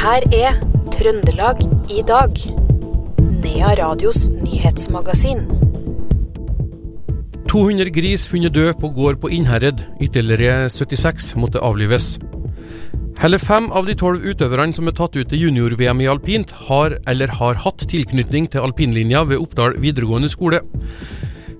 [0.00, 0.54] her er
[0.94, 1.58] Trøndelag
[1.92, 2.38] i dag.
[3.42, 5.42] Nea Radios nyhetsmagasin.
[7.50, 9.84] 200 gris funnet død på gård på Innherred.
[10.00, 12.14] Ytterligere 76 måtte avlives.
[13.20, 16.96] Hele fem av de tolv utøverne som er tatt ut til junior-VM i alpint, har
[17.10, 20.62] eller har hatt tilknytning til alpinlinja ved Oppdal videregående skole.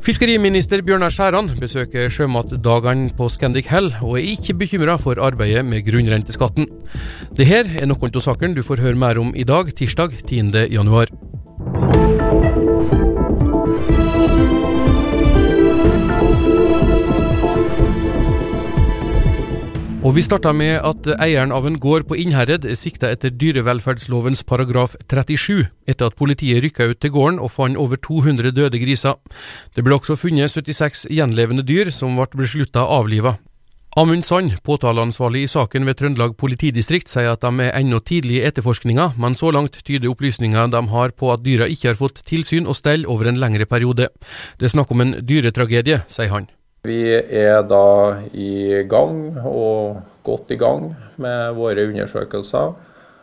[0.00, 5.84] Fiskeriminister Bjørnar Skjæran besøker sjømatdagene på Scandic Hell, og er ikke bekymra for arbeidet med
[5.84, 6.70] grunnrenteskatten.
[7.36, 10.56] Dette er noen av sakene du får høre mer om i dag, tirsdag 10.
[20.00, 24.40] Og vi starta med at eieren av en gård på Innherred er sikta etter dyrevelferdslovens
[24.48, 29.18] paragraf 37, etter at politiet rykka ut til gården og fant over 200 døde griser.
[29.76, 33.34] Det ble også funnet 76 gjenlevende dyr som ble beslutta avliva.
[34.00, 38.46] Amund Sand, påtaleansvarlig i saken ved Trøndelag politidistrikt, sier at de er ennå tidlig i
[38.48, 42.70] etterforskninga, men så langt tyder opplysninger de har på at dyra ikke har fått tilsyn
[42.70, 44.08] og stell over en lengre periode.
[44.56, 46.48] Det er snakk om en dyretragedie, sier han.
[46.82, 52.72] Vi er da i gang, og godt i gang, med våre undersøkelser.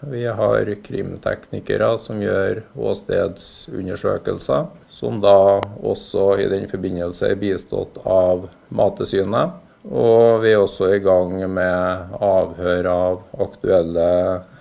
[0.06, 5.40] Vi har krimteknikere som gjør åstedsundersøkelser, som da
[5.82, 9.58] også i den forbindelse er bistått av Mattilsynet.
[9.88, 14.08] Og vi er også i gang med avhør av aktuelle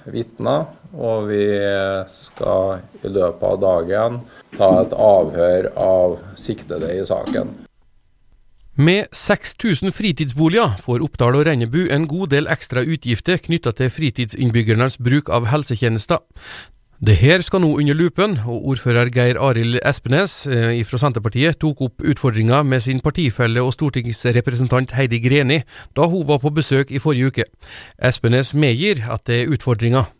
[0.08, 0.70] vitner.
[0.96, 1.44] Og vi
[2.08, 4.18] skal i løpet av dagen
[4.56, 7.65] ta et avhør av siktede i saken.
[8.78, 14.98] Med 6000 fritidsboliger får Oppdal og Rennebu en god del ekstra utgifter knytta til fritidsinnbyggernes
[15.00, 16.20] bruk av helsetjenester.
[17.00, 21.80] Det her skal nå under lupen, og ordfører Geir Arild Espenes eh, fra Senterpartiet tok
[21.88, 25.62] opp utfordringa med sin partifelle og stortingsrepresentant Heidi Greni
[25.96, 27.48] da hun var på besøk i forrige uke.
[27.96, 30.12] Espenes medgir at det er utfordringer.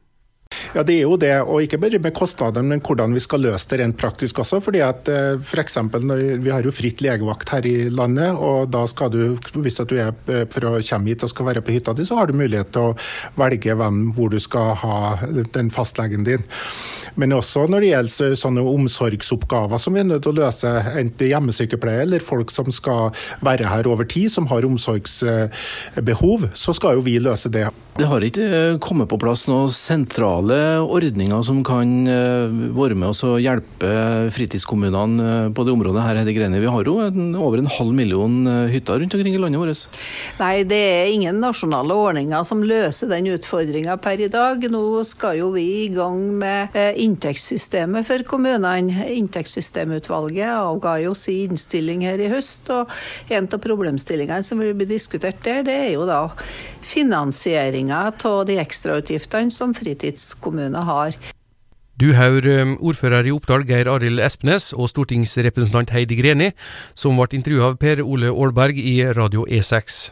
[0.75, 3.69] Ja, det er jo det, og ikke bare med kostnadene, men hvordan vi skal løse
[3.71, 4.61] det rent praktisk også.
[4.61, 8.87] fordi at eh, for eksempel, Vi har jo fritt legevakt her i landet, og da
[8.87, 11.93] skal du, hvis du er eh, for å komme hit og skal være på hytta
[11.93, 12.97] di, så har du mulighet til å
[13.37, 14.97] velge hvem, hvor du skal ha
[15.55, 16.45] den fastlegen din.
[17.21, 21.31] Men også når det gjelder sånne omsorgsoppgaver som vi er nødt til å løse, enten
[21.33, 23.11] hjemmesykepleie eller folk som skal
[23.45, 27.69] være her over tid, som har omsorgsbehov, så skal jo vi løse det.
[27.97, 33.09] Det har ikke eh, kommet på plass noen sentrale ordninger som kan eh, være med
[33.09, 33.89] oss og hjelpe
[34.37, 36.61] fritidskommunene eh, på det området her, Hedde Greni.
[36.61, 39.97] Vi har jo en, over en halv million hytter rundt omkring i landet vårt.
[40.43, 44.69] Nei, det er ingen nasjonale ordninger som løser den utfordringa per i dag.
[44.73, 46.77] Nå skal jo vi i gang med
[47.07, 49.07] inntektssystemet for kommunene.
[49.17, 52.93] Inntektssystemutvalget avga jo sin innstilling her i høst, og
[53.33, 56.25] en av problemstillingene som vil bli diskutert der, det er jo da
[56.87, 61.17] finansieringa av de ekstrautgiftene som fritidskommuner har.
[61.97, 66.51] Du hører um, ordfører i Oppdal Geir Arild Espnes og stortingsrepresentant Heidi Greni,
[66.93, 70.11] som ble intervjua av Per Ole Aalberg i Radio E6.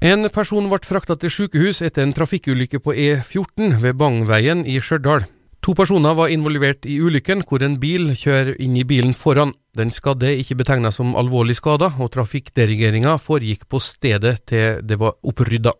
[0.00, 5.26] En person ble frakta til sykehus etter en trafikkulykke på E14 ved Bangveien i Stjørdal.
[5.60, 9.52] To personer var involvert i ulykken, hvor en bil kjører inn i bilen foran.
[9.76, 15.18] Den skadde ikke betegna som alvorlig skada, og trafikkdirigeringa foregikk på stedet til det var
[15.20, 15.74] opprydda.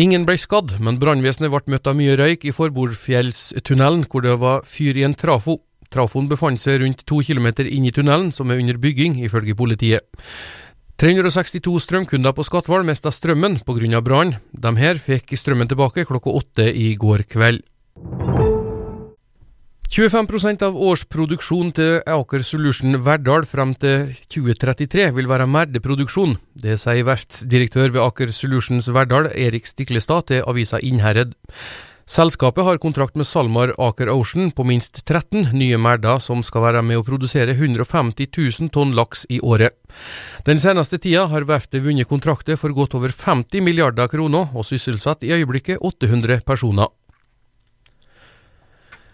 [0.00, 4.64] Ingen ble skadd, men brannvesenet ble møtt av mye røyk i Forbordfjellstunnelen, hvor det var
[4.64, 5.58] fyr i en trafo.
[5.92, 10.08] Trafoen befant seg rundt to kilometer inn i tunnelen, som er under bygging, ifølge politiet.
[11.00, 14.00] 362 strømkunder på Skatval mista strømmen pga.
[14.04, 14.34] brann.
[14.52, 17.62] De her fikk strømmen tilbake klokka åtte i går kveld.
[19.88, 26.36] 25% av årsproduksjonen til Aker Solution Verdal frem til 2033 vil være merdeproduksjon.
[26.52, 31.32] Det sier verftsdirektør ved Aker Solutions Verdal, Erik Stiklestad, til avisa Innherred.
[32.10, 36.80] Selskapet har kontrakt med SalMar Aker Ocean på minst 13 nye merder som skal være
[36.82, 39.76] med å produsere 150 000 tonn laks i året.
[40.42, 45.22] Den seneste tida har verftet vunnet kontrakter for godt over 50 milliarder kroner, og sysselsatt
[45.22, 46.90] i øyeblikket 800 personer.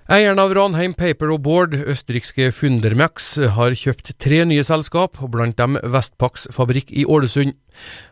[0.09, 5.77] Eieren av Ranheim Paper og Board, østerrikske Fundermax, har kjøpt tre nye selskap, blant dem
[5.85, 7.59] Vestpaks fabrikk i Ålesund.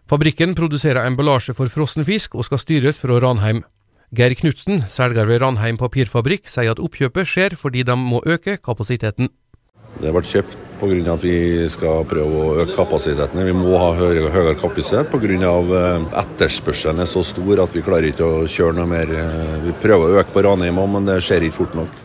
[0.05, 3.65] Fabrikken produserer emballasje for frossenfisk og skal styres fra Ranheim.
[4.13, 9.31] Geir Knutsen, selger ved Ranheim papirfabrikk, sier at oppkjøpet skjer fordi de må øke kapasiteten.
[10.03, 11.13] Det ble kjøpt pga.
[11.13, 13.45] at vi skal prøve å øke kapasiteten.
[13.47, 15.29] Vi må ha høyere, høyere kapasitet pga.
[15.31, 19.07] Eh, etterspørselen er så stor at vi klarer ikke å kjøre noe mer.
[19.07, 22.03] Eh, vi prøver å øke på Ranheim òg, men det skjer ikke fort nok.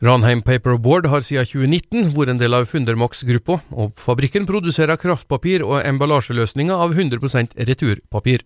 [0.00, 5.82] Ranheim Paperboard har siden 2019 vært en del av Fundermax-gruppa, og fabrikken produserer kraftpapir og
[5.82, 8.44] emballasjeløsninger av 100% returpapir.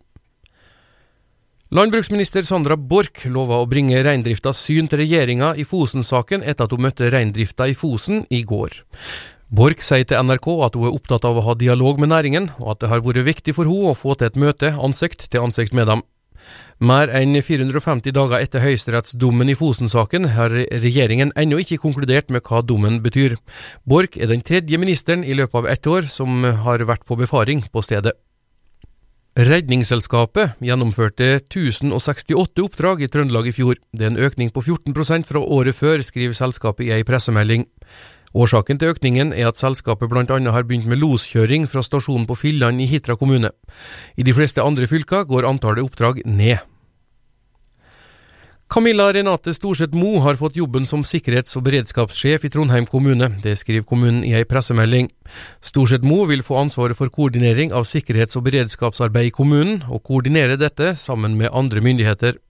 [1.73, 6.83] Landbruksminister Sandra Borch lova å bringe reindriftas syn til regjeringa i Fosen-saken etter at hun
[6.85, 8.75] møtte reindrifta i Fosen i går.
[9.49, 12.75] Borch sier til NRK at hun er opptatt av å ha dialog med næringen, og
[12.75, 15.73] at det har vært viktig for henne å få til et møte ansikt til ansikt
[15.73, 16.03] med dem.
[16.77, 22.61] Mer enn 450 dager etter høyesterettsdommen i Fosen-saken har regjeringen ennå ikke konkludert med hva
[22.61, 23.39] dommen betyr.
[23.89, 27.65] Borch er den tredje ministeren i løpet av ett år som har vært på befaring
[27.73, 28.13] på stedet.
[29.33, 33.79] Redningsselskapet gjennomførte 1068 oppdrag i Trøndelag i fjor.
[33.89, 37.65] Det er en økning på 14% fra året før, skriver selskapet i ei pressemelding.
[38.37, 40.25] Årsaken til økningen er at selskapet bl.a.
[40.29, 43.55] har begynt med loskjøring fra stasjonen på Filland i Hitra kommune.
[44.21, 46.61] I de fleste andre fylker går antallet oppdrag ned.
[48.73, 53.27] Camilla Renate Storseth Mo har fått jobben som sikkerhets- og beredskapssjef i Trondheim kommune.
[53.45, 55.11] Det skriver kommunen i ei pressemelding.
[55.61, 60.57] Storseth Mo vil få ansvaret for koordinering av sikkerhets- og beredskapsarbeid i kommunen, og koordinere
[60.57, 62.41] dette sammen med andre myndigheter.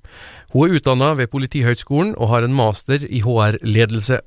[0.53, 4.21] Hun er utdanna ved Politihøgskolen og har en master i HR-ledelse.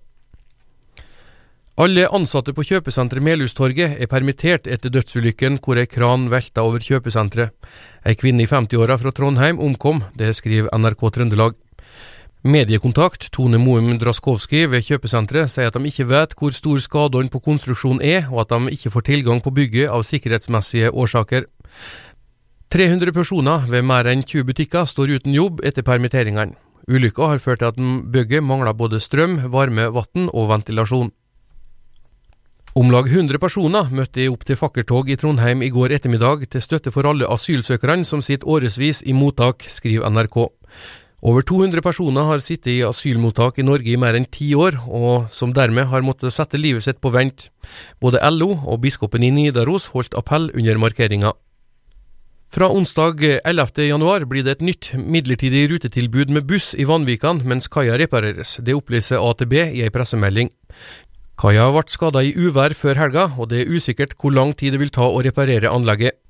[1.77, 7.55] Alle ansatte på kjøpesenteret Melhustorget er permittert etter dødsulykken hvor ei kran velta over kjøpesenteret.
[8.03, 11.55] Ei kvinne i 50-åra fra Trondheim omkom, det skriver NRK Trøndelag.
[12.45, 17.39] Mediekontakt Tone Moum Draskowski ved kjøpesenteret sier at de ikke vet hvor stor skadene på
[17.41, 21.47] konstruksjonen er, og at de ikke får tilgang på bygget av sikkerhetsmessige årsaker.
[22.69, 26.53] 300 personer ved mer enn 20 butikker står uten jobb etter permitteringene.
[26.85, 27.79] Ulykka har ført til at
[28.13, 31.09] bygget mangler både strøm, varme, vann og ventilasjon.
[32.77, 36.93] Om lag 100 personer møtte opp til fakkeltog i Trondheim i går ettermiddag til støtte
[36.93, 40.37] for alle asylsøkerne som sitter årevis i mottak, skriver NRK.
[41.25, 45.31] Over 200 personer har sittet i asylmottak i Norge i mer enn ti år, og
[45.33, 47.47] som dermed har måttet sette livet sitt på vent.
[47.97, 51.31] Både LO og biskopen i Nidaros holdt appell under markeringa.
[52.53, 53.87] Fra onsdag 11.
[53.87, 58.59] januar blir det et nytt midlertidig rutetilbud med buss i Vanvikan mens kaia repareres.
[58.61, 60.53] Det opplyser AtB i ei pressemelding.
[61.41, 64.83] Kaia ble skada i uvær før helga, og det er usikkert hvor lang tid det
[64.85, 66.21] vil ta å reparere anlegget.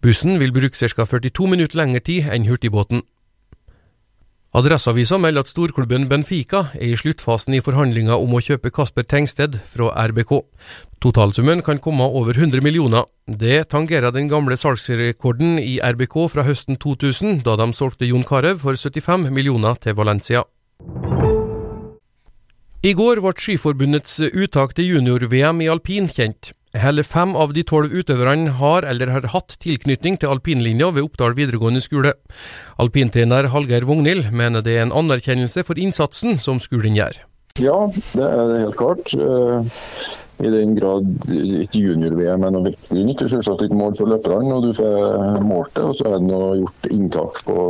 [0.00, 1.04] Bussen vil bruke ca.
[1.04, 3.04] 42 minutter lengre tid enn hurtigbåten.
[4.56, 9.58] Adresseavisa melder at storklubben Benfica er i sluttfasen i forhandlinger om å kjøpe Kasper Tengsted
[9.68, 10.32] fra RBK.
[11.04, 13.04] Totalsummen kan komme over 100 millioner.
[13.28, 18.56] Det tangerer den gamle salgsrekorden i RBK fra høsten 2000, da de solgte Jon Carew
[18.56, 20.46] for 75 millioner til Valencia.
[22.80, 26.54] I går ble Skiforbundets uttak til junior-VM i alpin kjent.
[26.76, 31.32] Hele fem av de tolv utøverne har eller har hatt tilknytning til alpinlinja ved Oppdal
[31.38, 32.12] videregående skole.
[32.76, 37.22] Alpintrener Hallgeir Vognhild mener det er en anerkjennelse for innsatsen som skolen gjør.
[37.58, 39.14] Ja, det er det helt klart.
[39.16, 39.80] Eh,
[40.44, 44.68] I den grad et junior-VM er noe viktig nytt, selvsagt et mål for løperne, og
[44.68, 45.86] du får målt det.
[45.88, 47.64] Og så er det gjort inntak på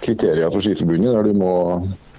[0.00, 1.52] kriterier for Skiforbundet, der du må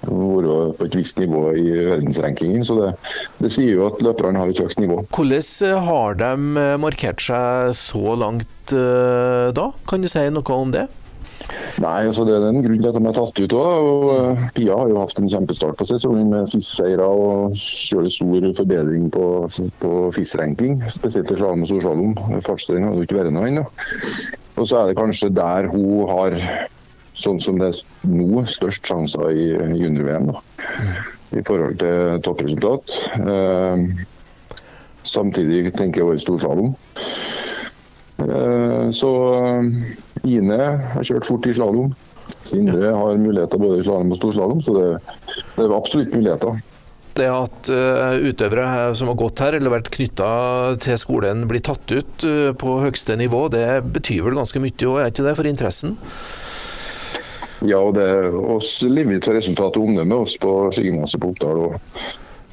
[0.06, 2.64] være på et visst nivå i verdensrankingen.
[2.64, 2.94] Så det,
[3.42, 5.02] det sier jo at løperne har et høyt nivå.
[5.12, 9.70] Hvordan har de markert seg så langt uh, da?
[9.88, 10.88] Kan du si noe om det?
[11.82, 14.10] Nei, altså Det er en grunn til at de er tatt ut òg.
[14.56, 19.24] Pia har jo hatt en kjempestart på sesongen med FIS-seire og kjører stor forbedring på,
[19.82, 20.78] på FIS-ranking.
[20.92, 22.14] Spesielt i slalåm og storslalåm.
[22.46, 23.66] Fartsstøyen hadde jo ikke vært noe ennå.
[24.60, 26.38] Og så er det kanskje der hun har
[27.18, 30.32] sånn som det er nå, størst sjanser i junior-VM.
[31.32, 32.96] I forhold til toppresultat.
[33.16, 33.84] Eh,
[35.08, 36.74] samtidig tenker jeg også i storslalåm.
[38.22, 39.70] Eh, så eh,
[40.28, 40.58] Ine
[40.96, 41.94] har kjørt fort i slalåm.
[42.46, 44.90] Sindre har muligheter både i slalåm og storslalåm, så det,
[45.56, 46.60] det er absolutt muligheter.
[47.12, 50.28] Det at uh, utøvere som har gått her eller vært knytta
[50.80, 52.24] til skolen, blir tatt ut
[52.56, 55.98] på høyeste nivå, det betyr vel ganske mye, og er ikke det for interessen?
[57.62, 61.60] Ja, og det oss lever av resultatet og omdømmet oss på skigymnaset på Oppdal.
[61.68, 61.98] Og,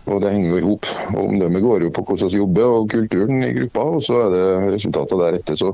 [0.09, 0.89] og, det henger jo i hop.
[1.17, 4.43] Omdømmet går jo på hvordan vi jobber og kulturen i gruppa, og så er det
[4.75, 5.57] resultatet deretter.
[5.57, 5.73] Så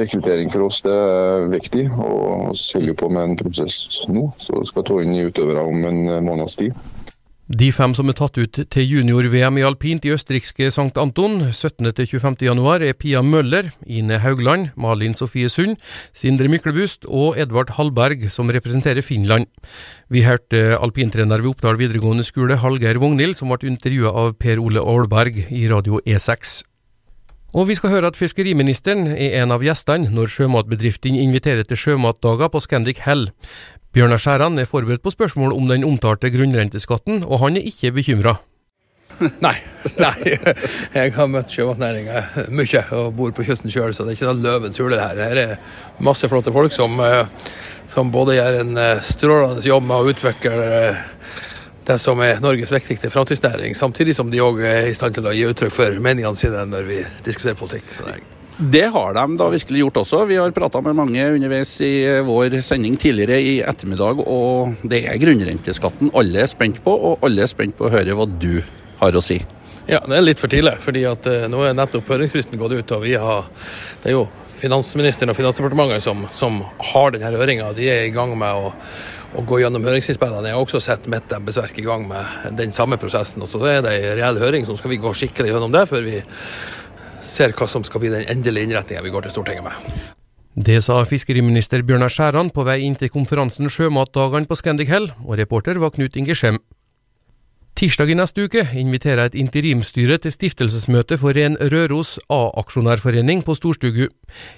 [0.00, 1.84] rekruttering for oss det er viktig.
[1.92, 6.02] Og vi holder på med en prosess nå, så skal ta inn utøvere om en
[6.28, 6.76] måneds tid.
[7.50, 10.94] De fem som er tatt ut til junior-VM i alpint i østerrikske St.
[11.02, 15.74] Anton 17.-25.1 er Pia Møller, Ine Haugland, Malin Sofie Sund,
[16.14, 19.50] Sindre Myklebust og Edvard Hallberg, som representerer Finland.
[20.06, 24.86] Vi hørte alpintrener ved Oppdal videregående skole Hallgeir Vognhild, som ble intervjua av Per Ole
[24.86, 26.60] Aalberg i Radio E6.
[27.50, 32.50] Og vi skal høre at fiskeriministeren er en av gjestene når sjømatbedriftene inviterer til sjømatdager
[32.52, 33.26] på Scandic Hell.
[33.90, 38.36] Bjørnar Skjæran er forberedt på spørsmål om den omtalte grunnrenteskatten, og han er ikke bekymra.
[39.44, 39.56] Nei.
[39.98, 40.36] Nei.
[40.94, 42.22] Jeg har møtt sjømatnæringa
[42.54, 45.18] mye og bor på kysten sjøl, så det er ikke noe løvens hule her.
[45.18, 45.56] Her er
[46.06, 47.26] masse flotte folk som, eh,
[47.90, 51.02] som både gjør en eh, strålende jobb med å utvikle eh,
[51.90, 55.34] det som er Norges viktigste framtidsnæring, samtidig som de òg er i stand til å
[55.34, 57.90] gi uttrykk for meningene sine når vi diskuterer politikk.
[57.96, 58.28] Så det er
[58.60, 60.18] det har de da virkelig gjort også.
[60.28, 65.16] Vi har prata med mange underveis i vår sending tidligere i ettermiddag, og det er
[65.22, 68.60] grunnrenteskatten alle er spent på, og alle er spent på å høre hva du
[69.00, 69.38] har å si.
[69.88, 72.92] Ja, det er litt for tidlig, fordi at uh, nå er nettopp høringsfristen gått ut,
[72.98, 73.48] og vi har
[74.02, 74.26] Det er jo
[74.60, 76.60] finansministeren og Finansdepartementet som, som
[76.92, 77.72] har denne høringa.
[77.76, 78.72] De er i gang med å,
[79.36, 80.50] å gå gjennom høringsinnspillene.
[80.50, 83.42] Jeg har også sett mitt embetsverk i gang med den samme prosessen.
[83.42, 86.06] og Så er det en reell høring, så skal vi gå skikkelig gjennom det før
[86.06, 86.20] vi
[87.20, 90.08] ser hva som skal bli den endelige innretninga vi går til Stortinget med.
[90.60, 95.38] Det sa fiskeriminister Bjørnar Skjæran på vei inn til konferansen Sjømatdagene på Scandic Hell, og
[95.38, 96.58] reporter var Knut Inge Skjem.
[97.78, 104.08] Tirsdag i neste uke inviterer et interimstyre til stiftelsesmøte for Ren Røros A-aksjonærforening på Storstugu.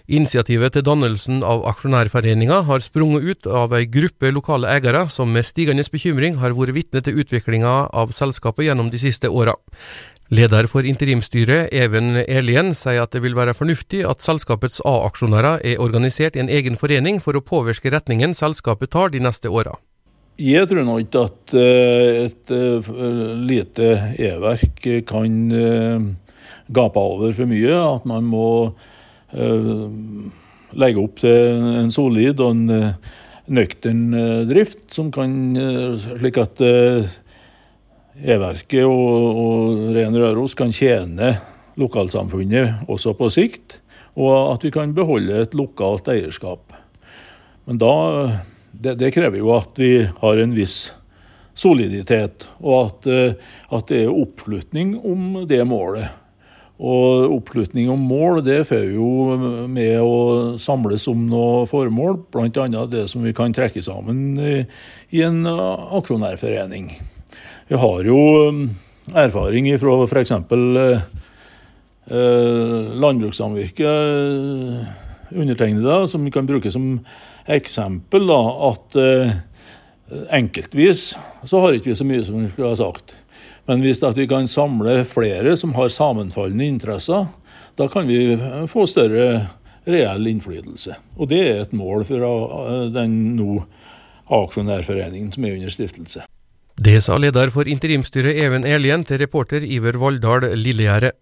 [0.08, 5.46] Initiativet til dannelsen av aksjonærforeninga har sprunget ut av ei gruppe lokale eiere som med
[5.46, 9.54] stigende bekymring har vært vitne til utviklinga av selskapet gjennom de siste åra.
[10.32, 15.80] Leder for interimstyret, Even Elien, sier at det vil være fornuftig at selskapets A-aksjonærer er
[15.84, 19.76] organisert i en egen forening for å påvirke retningen selskapet tar de neste åra.
[20.40, 22.86] Jeg tror nå ikke at eh, et eh,
[23.44, 26.06] lite e-verk kan eh,
[26.72, 27.74] gape over for mye.
[27.76, 28.46] At man må
[29.32, 32.96] legge opp til en solid og en
[33.48, 34.02] nøktern
[34.44, 35.32] drift, som kan,
[35.96, 36.60] slik at
[38.20, 41.32] E-verket og, og Ren Røros kan tjene
[41.80, 43.78] lokalsamfunnet også på sikt,
[44.20, 46.76] og at vi kan beholde et lokalt eierskap.
[47.64, 47.94] Men da,
[48.72, 50.92] det, det krever jo at vi har en viss
[51.54, 53.36] soliditet, og at,
[53.76, 56.08] at det er oppslutning om det målet.
[56.82, 62.86] Og oppslutning om mål det får vi jo med å samles om noe formål, bl.a.
[62.90, 64.54] det som vi kan trekke sammen i,
[65.12, 66.88] i en aksjonærforening.
[67.68, 68.64] Vi har jo um,
[69.14, 70.32] erfaring fra f.eks.
[70.32, 71.04] Eh,
[72.10, 74.90] eh, landbrukssamvirket eh,
[75.32, 76.98] undertegnede, som vi kan bruke som
[77.46, 78.26] eksempel.
[78.28, 79.34] Da, at eh,
[80.38, 81.12] enkeltvis
[81.44, 83.16] så har ikke vi så mye som vi skulle ha sagt.
[83.70, 87.26] Men hvis vi kan samle flere som har sammenfallende interesser,
[87.78, 89.46] da kan vi få større
[89.86, 90.96] reell innflytelse.
[91.18, 93.62] Og det er et mål for eh, den nå
[94.32, 96.26] aksjonærforeningen som er under stiftelse.
[96.82, 101.12] Det sa leder for interimstyret Even Elien til reporter Iver Valldal Lillegjerdet.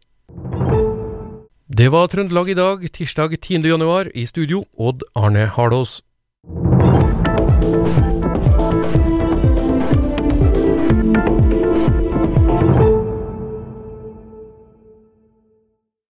[1.70, 3.66] Det var Trøndelag i dag, tirsdag 10.
[3.66, 4.10] januar.
[4.14, 6.00] I studio, Odd Arne Hardås.